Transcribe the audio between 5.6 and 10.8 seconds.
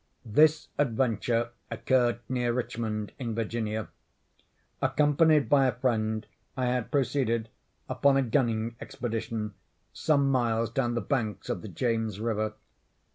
a friend, I had proceeded, upon a gunning expedition, some miles